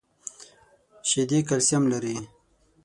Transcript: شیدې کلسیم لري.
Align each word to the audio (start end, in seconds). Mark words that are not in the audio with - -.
شیدې 1.09 1.39
کلسیم 1.49 1.83
لري. 1.91 2.15